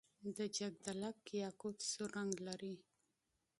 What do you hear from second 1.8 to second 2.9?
سور رنګ لري.